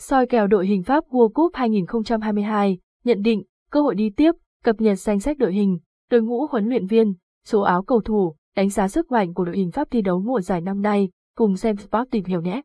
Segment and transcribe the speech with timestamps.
[0.00, 4.32] soi kèo đội hình Pháp World Cup 2022, nhận định, cơ hội đi tiếp,
[4.64, 5.78] cập nhật danh sách đội hình,
[6.10, 9.56] đội ngũ huấn luyện viên, số áo cầu thủ, đánh giá sức mạnh của đội
[9.56, 12.62] hình Pháp thi đấu mùa giải năm nay, cùng xem Sport tìm hiểu nhé.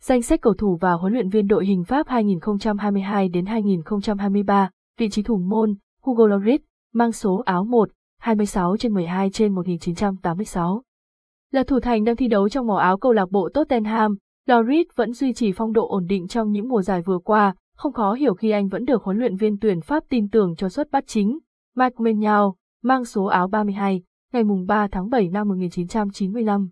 [0.00, 5.10] Danh sách cầu thủ và huấn luyện viên đội hình Pháp 2022 đến 2023, vị
[5.10, 6.60] trí thủ môn, Hugo Lloris,
[6.94, 7.88] mang số áo 1,
[8.20, 10.82] 26 trên 12 trên 1986.
[11.52, 14.16] Là thủ thành đang thi đấu trong màu áo câu lạc bộ Tottenham,
[14.46, 17.92] Loris vẫn duy trì phong độ ổn định trong những mùa giải vừa qua, không
[17.92, 20.90] khó hiểu khi anh vẫn được huấn luyện viên tuyển Pháp tin tưởng cho suất
[20.90, 21.38] bắt chính.
[21.76, 22.50] Mike Maignan,
[22.82, 24.02] mang số áo 32,
[24.32, 26.68] ngày 3 tháng 7 năm 1995.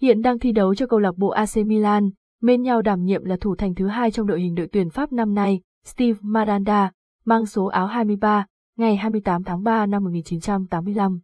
[0.00, 2.10] Hiện đang thi đấu cho câu lạc bộ AC Milan,
[2.42, 5.34] Maignan đảm nhiệm là thủ thành thứ hai trong đội hình đội tuyển Pháp năm
[5.34, 6.92] nay, Steve Maranda,
[7.24, 8.46] mang số áo 23,
[8.76, 11.20] ngày 28 tháng 3 năm 1985.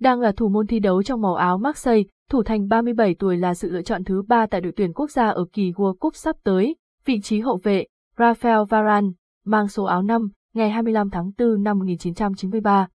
[0.00, 3.54] Đang là thủ môn thi đấu trong màu áo Marseille, thủ thành 37 tuổi là
[3.54, 6.36] sự lựa chọn thứ ba tại đội tuyển quốc gia ở kỳ World Cup sắp
[6.44, 7.86] tới, vị trí hậu vệ,
[8.16, 9.08] Rafael Varane,
[9.44, 12.88] mang số áo 5, ngày 25 tháng 4 năm 1993.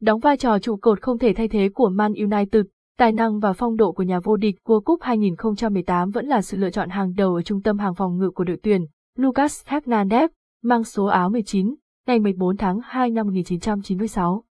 [0.00, 2.64] Đóng vai trò trụ cột không thể thay thế của Man United,
[2.98, 6.56] tài năng và phong độ của nhà vô địch World Cup 2018 vẫn là sự
[6.56, 8.86] lựa chọn hàng đầu ở trung tâm hàng phòng ngự của đội tuyển.
[9.16, 10.28] Lucas Hernandez,
[10.62, 11.74] mang số áo 19,
[12.06, 14.44] ngày 14 tháng 2 năm 1996.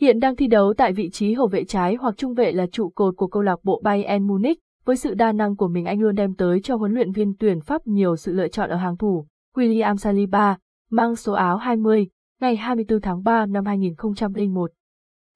[0.00, 2.88] Hiện đang thi đấu tại vị trí hậu vệ trái hoặc trung vệ là trụ
[2.88, 4.58] cột của câu lạc bộ Bayern Munich.
[4.84, 7.60] Với sự đa năng của mình anh luôn đem tới cho huấn luyện viên tuyển
[7.60, 9.26] Pháp nhiều sự lựa chọn ở hàng thủ.
[9.56, 10.58] William Saliba,
[10.90, 12.08] mang số áo 20,
[12.40, 14.70] ngày 24 tháng 3 năm 2001.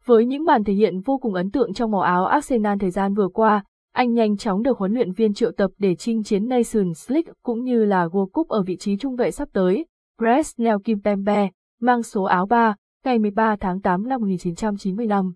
[0.04, 3.14] Với những màn thể hiện vô cùng ấn tượng trong màu áo Arsenal thời gian
[3.14, 7.10] vừa qua, anh nhanh chóng được huấn luyện viên triệu tập để chinh chiến Nations
[7.10, 9.86] League cũng như là World Cup ở vị trí trung vệ sắp tới.
[10.18, 11.50] Presnel Kimpembe,
[11.80, 15.32] mang số áo 3, ngày 13 tháng 8 năm 1995.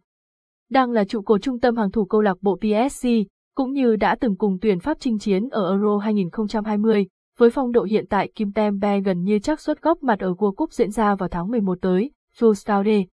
[0.70, 3.06] Đang là trụ cột trung tâm hàng thủ câu lạc bộ PSG,
[3.54, 7.06] cũng như đã từng cùng tuyển Pháp chinh chiến ở Euro 2020,
[7.38, 10.54] với phong độ hiện tại Kim Tembe gần như chắc suất góp mặt ở World
[10.54, 13.04] Cup diễn ra vào tháng 11 tới, Jules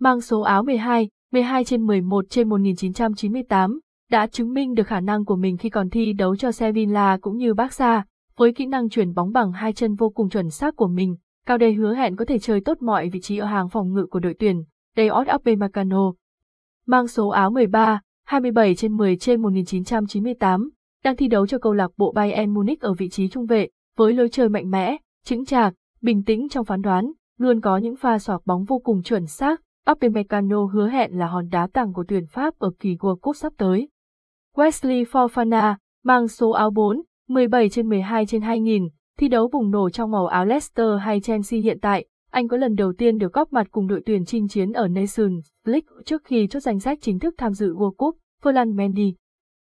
[0.00, 3.80] Mang số áo 12, 12 trên 11 trên 1998,
[4.10, 7.36] đã chứng minh được khả năng của mình khi còn thi đấu cho Sevilla cũng
[7.36, 8.04] như Barca,
[8.36, 11.16] với kỹ năng chuyển bóng bằng hai chân vô cùng chuẩn xác của mình,
[11.50, 14.06] Cao Đề hứa hẹn có thể chơi tốt mọi vị trí ở hàng phòng ngự
[14.06, 14.64] của đội tuyển,
[14.96, 16.12] Deod Upamecano.
[16.86, 20.70] Mang số áo 13, 27 trên 10 trên 1998,
[21.04, 24.12] đang thi đấu cho câu lạc bộ Bayern Munich ở vị trí trung vệ, với
[24.12, 28.18] lối chơi mạnh mẽ, chững chạc, bình tĩnh trong phán đoán, luôn có những pha
[28.18, 29.60] xoạc bóng vô cùng chuẩn xác.
[29.90, 33.52] Upamecano hứa hẹn là hòn đá tảng của tuyển Pháp ở kỳ World Cup sắp
[33.56, 33.88] tới.
[34.56, 35.74] Wesley Fofana,
[36.04, 38.88] mang số áo 4, 17 trên 12 trên 2000,
[39.20, 42.74] thi đấu bùng nổ trong màu áo Leicester hay Chelsea hiện tại, anh có lần
[42.74, 46.46] đầu tiên được góp mặt cùng đội tuyển chinh chiến ở Nations League trước khi
[46.46, 49.14] chốt danh sách chính thức tham dự World Cup, Ferland Mendy.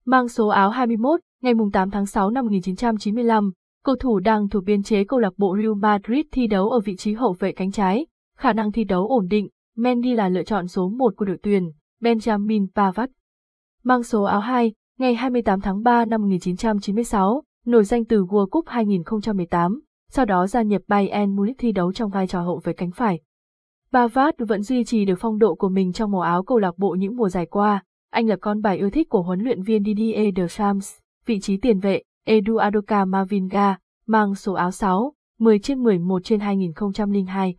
[0.04, 3.50] Mang số áo 21, ngày 8 tháng 6 năm 1995,
[3.84, 6.96] cầu thủ đang thuộc biên chế câu lạc bộ Real Madrid thi đấu ở vị
[6.96, 10.68] trí hậu vệ cánh trái, khả năng thi đấu ổn định, Mendy là lựa chọn
[10.68, 11.70] số 1 của đội tuyển,
[12.02, 13.12] Benjamin Pavard.
[13.84, 18.64] Mang số áo 2, ngày 28 tháng 3 năm 1996, nổi danh từ World Cup
[18.68, 22.90] 2018, sau đó gia nhập Bayern Munich thi đấu trong vai trò hậu vệ cánh
[22.90, 23.20] phải.
[23.92, 26.90] Bavard vẫn duy trì được phong độ của mình trong màu áo câu lạc bộ
[26.98, 30.34] những mùa giải qua, anh là con bài ưa thích của huấn luyện viên Didier
[30.36, 36.40] Deschamps, vị trí tiền vệ, Eduardo Camavinga, mang số áo 6, 10 trên 11 trên
[36.40, 37.56] 2002.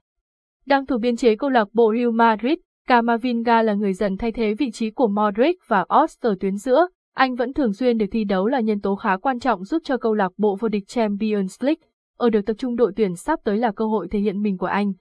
[0.65, 2.57] Đang thủ biên chế câu lạc bộ Real Madrid,
[2.87, 7.35] Camavinga là người dần thay thế vị trí của Modric và Oster tuyến giữa, anh
[7.35, 10.13] vẫn thường xuyên được thi đấu là nhân tố khá quan trọng giúp cho câu
[10.13, 11.81] lạc bộ vô địch Champions League.
[12.17, 14.65] Ở được tập trung đội tuyển sắp tới là cơ hội thể hiện mình của
[14.65, 14.93] anh.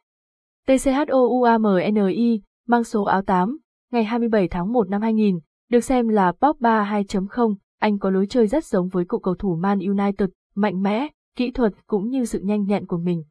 [0.67, 3.59] TCHOUAMNI, mang số áo 8,
[3.93, 5.39] ngày 27 tháng 1 năm 2000,
[5.71, 9.57] được xem là Pogba 2.0, anh có lối chơi rất giống với cựu cầu thủ
[9.57, 13.23] Man United, mạnh mẽ, kỹ thuật cũng như sự nhanh nhẹn của mình.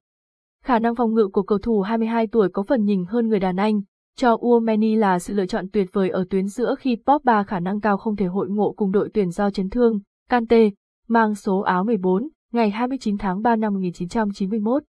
[0.63, 3.55] Khả năng phòng ngự của cầu thủ 22 tuổi có phần nhìn hơn người đàn
[3.55, 3.81] anh,
[4.15, 7.81] cho Uomeni là sự lựa chọn tuyệt vời ở tuyến giữa khi Pogba khả năng
[7.81, 9.99] cao không thể hội ngộ cùng đội tuyển do chấn thương,
[10.29, 10.69] Kante,
[11.07, 14.83] mang số áo 14, ngày 29 tháng 3 năm 1991.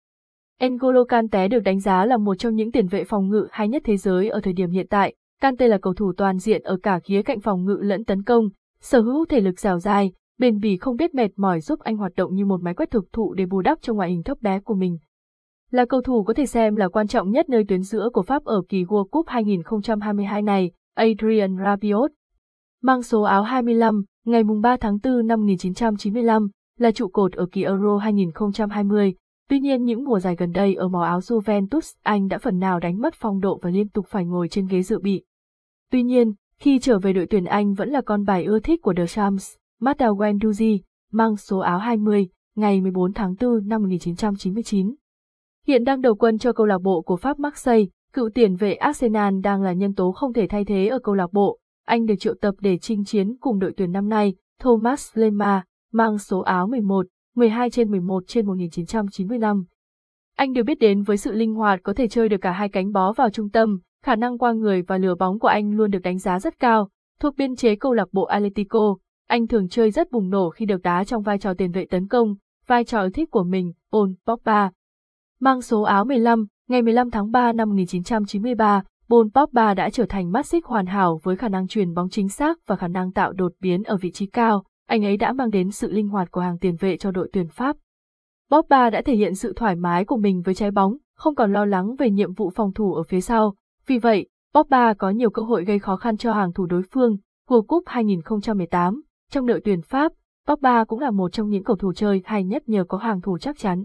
[0.60, 3.82] N'Golo Kante được đánh giá là một trong những tiền vệ phòng ngự hay nhất
[3.84, 5.14] thế giới ở thời điểm hiện tại.
[5.40, 8.48] Kante là cầu thủ toàn diện ở cả khía cạnh phòng ngự lẫn tấn công,
[8.80, 12.12] sở hữu thể lực dẻo dai, bền bỉ không biết mệt mỏi giúp anh hoạt
[12.16, 14.60] động như một máy quét thực thụ để bù đắp cho ngoại hình thấp bé
[14.60, 14.98] của mình.
[15.70, 18.44] Là cầu thủ có thể xem là quan trọng nhất nơi tuyến giữa của Pháp
[18.44, 22.10] ở kỳ World Cup 2022 này, Adrian Rabiot.
[22.82, 26.48] Mang số áo 25, ngày 3 tháng 4 năm 1995,
[26.78, 29.14] là trụ cột ở kỳ Euro 2020.
[29.48, 32.80] Tuy nhiên những mùa giải gần đây ở màu áo Juventus, anh đã phần nào
[32.80, 35.24] đánh mất phong độ và liên tục phải ngồi trên ghế dự bị.
[35.90, 38.94] Tuy nhiên, khi trở về đội tuyển Anh vẫn là con bài ưa thích của
[38.96, 40.78] The Shams, Matteo Guendouzi,
[41.12, 44.94] mang số áo 20, ngày 14 tháng 4 năm 1999.
[45.66, 49.34] Hiện đang đầu quân cho câu lạc bộ của Pháp Marseille, cựu tiền vệ Arsenal
[49.42, 51.58] đang là nhân tố không thể thay thế ở câu lạc bộ.
[51.86, 56.18] Anh được triệu tập để chinh chiến cùng đội tuyển năm nay, Thomas Lemar, mang
[56.18, 59.64] số áo 11, 12 trên 11 trên 1995.
[60.36, 62.92] Anh được biết đến với sự linh hoạt có thể chơi được cả hai cánh
[62.92, 66.02] bó vào trung tâm, khả năng qua người và lừa bóng của anh luôn được
[66.02, 66.88] đánh giá rất cao.
[67.20, 68.96] Thuộc biên chế câu lạc bộ Atletico,
[69.28, 72.08] anh thường chơi rất bùng nổ khi được đá trong vai trò tiền vệ tấn
[72.08, 72.34] công,
[72.66, 74.70] vai trò thích của mình, Paul Pogba.
[75.40, 80.32] Mang số áo 15, ngày 15 tháng 3 năm 1993, Paul Pogba đã trở thành
[80.32, 83.32] mắt xích hoàn hảo với khả năng truyền bóng chính xác và khả năng tạo
[83.32, 84.64] đột biến ở vị trí cao.
[84.88, 87.48] Anh ấy đã mang đến sự linh hoạt của hàng tiền vệ cho đội tuyển
[87.48, 87.76] Pháp.
[88.50, 91.64] Pogba đã thể hiện sự thoải mái của mình với trái bóng, không còn lo
[91.64, 93.54] lắng về nhiệm vụ phòng thủ ở phía sau.
[93.86, 97.16] Vì vậy, Pogba có nhiều cơ hội gây khó khăn cho hàng thủ đối phương.
[97.48, 100.12] World Cup 2018, trong đội tuyển Pháp,
[100.48, 103.38] Pogba cũng là một trong những cầu thủ chơi hay nhất nhờ có hàng thủ
[103.38, 103.84] chắc chắn.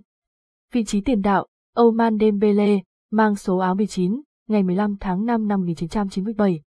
[0.74, 1.46] Vị trí tiền đạo,
[1.76, 2.80] Oman Dembele,
[3.12, 6.62] mang số áo 19, ngày 15 tháng 5 năm 1997.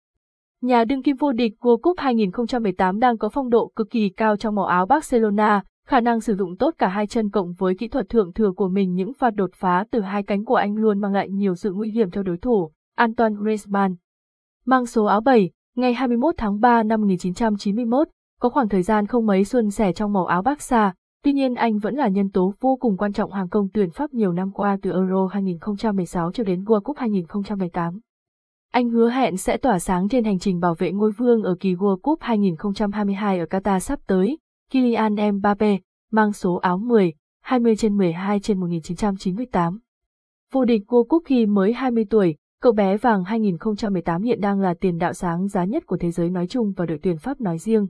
[0.62, 4.38] Nhà đương kim vô địch World Cup 2018 đang có phong độ cực kỳ cao
[4.38, 7.88] trong màu áo Barcelona, khả năng sử dụng tốt cả hai chân cộng với kỹ
[7.88, 11.01] thuật thượng thừa của mình những pha đột phá từ hai cánh của anh luôn
[11.01, 12.71] mang lại nhiều sự nguy hiểm cho đối thủ.
[12.95, 13.95] Antoine Griezmann
[14.65, 18.07] Mang số áo 7, ngày 21 tháng 3 năm 1991,
[18.39, 21.77] có khoảng thời gian không mấy xuân sẻ trong màu áo Barca, tuy nhiên anh
[21.77, 24.77] vẫn là nhân tố vô cùng quan trọng hàng công tuyển Pháp nhiều năm qua
[24.81, 28.00] từ Euro 2016 cho đến World Cup 2018.
[28.71, 31.75] Anh hứa hẹn sẽ tỏa sáng trên hành trình bảo vệ ngôi vương ở kỳ
[31.75, 34.38] World Cup 2022 ở Qatar sắp tới.
[34.71, 35.77] Kylian Mbappe,
[36.12, 39.79] mang số áo 10, 20 trên 12 trên 1998.
[40.53, 44.74] Vô địch World Cup khi mới 20 tuổi, cậu bé vàng 2018 hiện đang là
[44.74, 47.57] tiền đạo sáng giá nhất của thế giới nói chung và đội tuyển Pháp nói
[47.57, 47.88] riêng.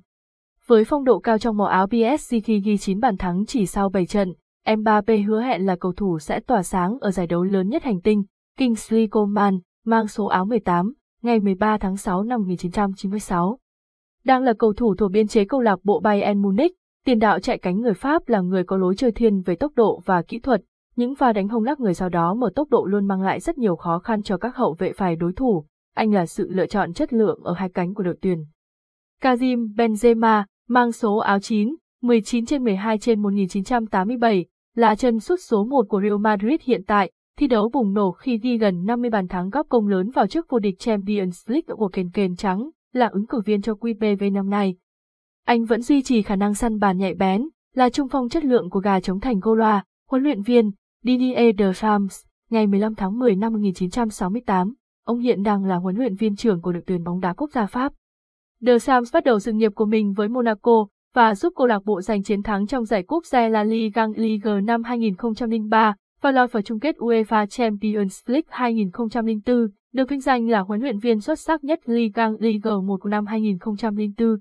[0.72, 3.90] Với phong độ cao trong màu áo PSG khi ghi 9 bàn thắng chỉ sau
[3.90, 4.34] 7 trận,
[4.78, 8.02] Mbappe hứa hẹn là cầu thủ sẽ tỏa sáng ở giải đấu lớn nhất hành
[8.02, 8.24] tinh,
[8.58, 13.60] Kingsley Coman, mang số áo 18, ngày 13 tháng 6 năm 1996.
[14.24, 16.72] Đang là cầu thủ thuộc biên chế câu lạc bộ Bayern Munich,
[17.06, 20.02] tiền đạo chạy cánh người Pháp là người có lối chơi thiên về tốc độ
[20.06, 20.62] và kỹ thuật,
[20.96, 23.58] những pha đánh hông lắc người sau đó mở tốc độ luôn mang lại rất
[23.58, 25.66] nhiều khó khăn cho các hậu vệ phải đối thủ.
[25.96, 28.46] Anh là sự lựa chọn chất lượng ở hai cánh của đội tuyển.
[29.22, 34.46] Kazim Benzema, mang số áo 9, 19 trên 12 trên 1987,
[34.76, 38.38] là chân sút số 1 của Real Madrid hiện tại, thi đấu bùng nổ khi
[38.38, 41.88] ghi gần 50 bàn thắng góp công lớn vào trước vô địch Champions League của
[41.88, 44.76] kền kền trắng, là ứng cử viên cho QPV năm nay.
[45.46, 48.70] Anh vẫn duy trì khả năng săn bàn nhạy bén, là trung phong chất lượng
[48.70, 50.72] của gà chống thành Gola, huấn luyện viên
[51.04, 54.74] Didier Deschamps, ngày 15 tháng 10 năm 1968,
[55.06, 57.66] ông hiện đang là huấn luyện viên trưởng của đội tuyển bóng đá quốc gia
[57.66, 57.94] Pháp.
[58.62, 62.24] Deschamps bắt đầu sự nghiệp của mình với Monaco và giúp câu lạc bộ giành
[62.24, 66.80] chiến thắng trong giải cúp xe La Liga Ligue năm 2003 và lọt vào chung
[66.80, 71.80] kết UEFA Champions League 2004, được vinh danh là huấn luyện viên xuất sắc nhất
[71.86, 74.38] Liga Ligue 1 của năm 2004.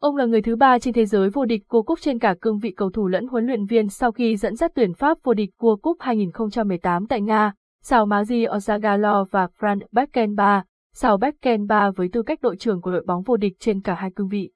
[0.00, 2.58] Ông là người thứ ba trên thế giới vô địch cua cúp trên cả cương
[2.58, 5.50] vị cầu thủ lẫn huấn luyện viên sau khi dẫn dắt tuyển Pháp vô địch
[5.58, 7.52] cua cúp 2018 tại Nga,
[7.82, 10.62] sau Mazi Ozagalo và Frank Beckenbauer,
[10.94, 14.10] sau Beckenbauer với tư cách đội trưởng của đội bóng vô địch trên cả hai
[14.10, 14.50] cương vị.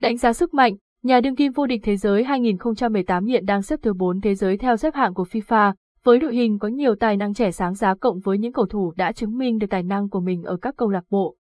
[0.00, 3.80] Đánh giá sức mạnh, nhà đương kim vô địch thế giới 2018 hiện đang xếp
[3.82, 5.72] thứ 4 thế giới theo xếp hạng của FIFA,
[6.04, 8.92] với đội hình có nhiều tài năng trẻ sáng giá cộng với những cầu thủ
[8.96, 11.36] đã chứng minh được tài năng của mình ở các câu lạc bộ.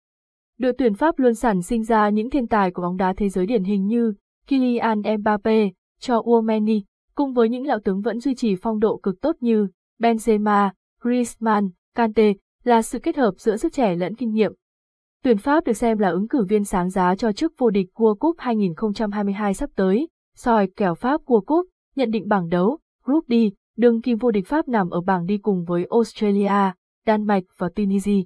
[0.58, 3.46] Đội tuyển Pháp luôn sản sinh ra những thiên tài của bóng đá thế giới
[3.46, 4.14] điển hình như
[4.46, 5.70] Kylian Mbappe,
[6.00, 9.68] cho Uomeni, cùng với những lão tướng vẫn duy trì phong độ cực tốt như
[10.00, 10.70] Benzema,
[11.02, 12.32] Griezmann, Kante,
[12.68, 14.52] là sự kết hợp giữa sức trẻ lẫn kinh nghiệm.
[15.24, 18.14] Tuyển Pháp được xem là ứng cử viên sáng giá cho chức vô địch World
[18.14, 23.32] Cup 2022 sắp tới, soi kèo Pháp World Cup, nhận định bảng đấu, Group D,
[23.76, 26.72] đương kim vô địch Pháp nằm ở bảng đi cùng với Australia,
[27.06, 28.22] Đan Mạch và Tunisia.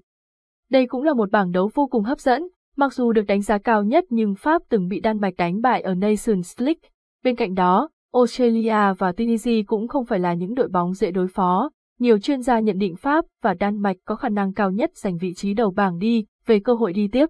[0.70, 3.58] Đây cũng là một bảng đấu vô cùng hấp dẫn, mặc dù được đánh giá
[3.58, 6.80] cao nhất nhưng Pháp từng bị Đan Mạch đánh bại ở Nations League.
[7.24, 11.28] Bên cạnh đó, Australia và Tunisia cũng không phải là những đội bóng dễ đối
[11.28, 11.70] phó.
[11.98, 15.16] Nhiều chuyên gia nhận định Pháp và Đan Mạch có khả năng cao nhất giành
[15.18, 17.26] vị trí đầu bảng đi, về cơ hội đi tiếp.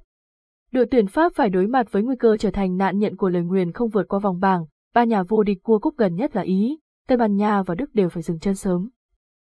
[0.73, 3.43] Đội tuyển Pháp phải đối mặt với nguy cơ trở thành nạn nhận của lời
[3.43, 4.65] nguyền không vượt qua vòng bảng,
[4.95, 6.79] ba nhà vô địch cua cúp gần nhất là Ý,
[7.09, 8.89] Tây Ban Nha và Đức đều phải dừng chân sớm.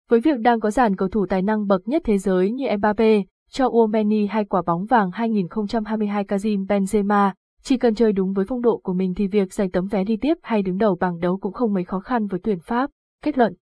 [0.09, 3.23] Với việc đang có dàn cầu thủ tài năng bậc nhất thế giới như Mbappe,
[3.51, 8.63] cho Uomeni hai quả bóng vàng 2022 Kazim Benzema, chỉ cần chơi đúng với phong
[8.63, 11.39] độ của mình thì việc giành tấm vé đi tiếp hay đứng đầu bảng đấu
[11.39, 12.91] cũng không mấy khó khăn với tuyển Pháp.
[13.23, 13.55] Kết luận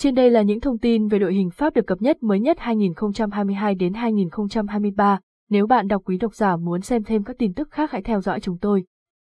[0.00, 2.56] trên đây là những thông tin về đội hình Pháp được cập nhật mới nhất
[2.60, 5.20] 2022 đến 2023.
[5.50, 8.20] Nếu bạn đọc quý độc giả muốn xem thêm các tin tức khác hãy theo
[8.20, 8.84] dõi chúng tôi.